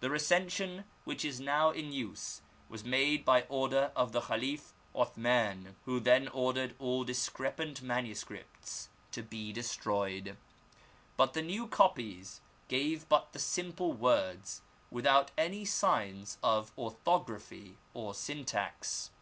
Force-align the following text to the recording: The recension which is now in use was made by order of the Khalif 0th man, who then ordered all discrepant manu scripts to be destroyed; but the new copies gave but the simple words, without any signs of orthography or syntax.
The 0.00 0.08
recension 0.08 0.84
which 1.04 1.22
is 1.22 1.38
now 1.38 1.68
in 1.68 1.92
use 1.92 2.40
was 2.70 2.82
made 2.82 3.26
by 3.26 3.42
order 3.50 3.92
of 3.94 4.12
the 4.12 4.22
Khalif 4.22 4.72
0th 4.94 5.18
man, 5.18 5.76
who 5.84 6.00
then 6.00 6.28
ordered 6.28 6.74
all 6.78 7.04
discrepant 7.04 7.82
manu 7.82 8.14
scripts 8.14 8.88
to 9.12 9.22
be 9.22 9.52
destroyed; 9.52 10.38
but 11.18 11.34
the 11.34 11.42
new 11.42 11.66
copies 11.66 12.40
gave 12.68 13.06
but 13.10 13.34
the 13.34 13.38
simple 13.38 13.92
words, 13.92 14.62
without 14.90 15.30
any 15.36 15.66
signs 15.66 16.38
of 16.42 16.72
orthography 16.78 17.76
or 17.92 18.14
syntax. 18.14 19.10